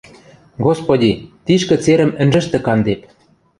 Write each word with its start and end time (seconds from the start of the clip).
–Господи, 0.65 1.11
тишкӹ 1.45 1.75
церӹм 1.83 2.11
ӹнжӹштӹ 2.23 2.57
кандеп... 2.65 3.01